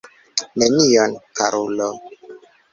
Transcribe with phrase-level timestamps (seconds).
[0.61, 1.89] Nenion, karulo.